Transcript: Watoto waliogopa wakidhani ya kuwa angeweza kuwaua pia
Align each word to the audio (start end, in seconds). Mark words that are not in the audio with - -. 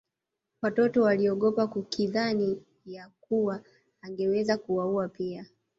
Watoto 0.61 1.01
waliogopa 1.01 1.69
wakidhani 1.75 2.63
ya 2.85 3.11
kuwa 3.21 3.61
angeweza 4.01 4.57
kuwaua 4.57 5.07
pia 5.09 5.45